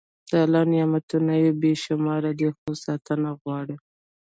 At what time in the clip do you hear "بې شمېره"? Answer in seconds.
1.61-2.31